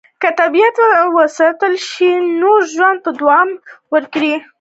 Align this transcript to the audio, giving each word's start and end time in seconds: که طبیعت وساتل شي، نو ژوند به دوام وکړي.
که 0.21 0.29
طبیعت 0.41 0.75
وساتل 1.17 1.73
شي، 1.89 2.11
نو 2.39 2.51
ژوند 2.73 2.99
به 3.05 3.11
دوام 3.19 3.49
وکړي. 3.93 4.33